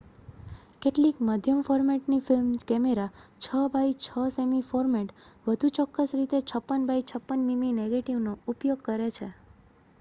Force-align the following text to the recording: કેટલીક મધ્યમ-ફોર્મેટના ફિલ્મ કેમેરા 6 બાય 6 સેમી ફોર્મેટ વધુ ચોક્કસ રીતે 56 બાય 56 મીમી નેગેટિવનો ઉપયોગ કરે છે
કેટલીક 0.81 1.17
મધ્યમ-ફોર્મેટના 1.21 2.23
ફિલ્મ 2.23 2.47
કેમેરા 2.63 3.05
6 3.41 3.61
બાય 3.71 3.93
6 3.99 4.25
સેમી 4.31 4.63
ફોર્મેટ 4.65 5.13
વધુ 5.45 5.71
ચોક્કસ 5.77 6.15
રીતે 6.15 6.39
56 6.47 6.87
બાય 6.89 7.07
56 7.11 7.43
મીમી 7.45 7.75
નેગેટિવનો 7.75 8.33
ઉપયોગ 8.51 8.81
કરે 8.83 9.11
છે 9.13 9.29